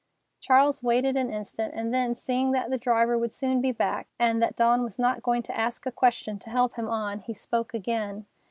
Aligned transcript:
Charles 0.39 0.81
waited 0.81 1.15
an 1.15 1.29
instant, 1.31 1.75
and 1.75 1.93
then, 1.93 2.15
seeing 2.15 2.53
that 2.53 2.71
the 2.71 2.77
driver 2.79 3.19
would 3.19 3.31
soon 3.31 3.61
be 3.61 3.71
back, 3.71 4.07
and 4.17 4.41
that 4.41 4.55
Dawn 4.55 4.81
was 4.81 4.97
not 4.97 5.21
going 5.21 5.43
to 5.43 5.55
ask 5.55 5.85
a 5.85 5.91
question 5.91 6.39
to 6.39 6.49
help 6.49 6.73
him 6.73 6.89
on, 6.89 7.19
he 7.19 7.35
spoke 7.35 7.75
again. 7.75 8.25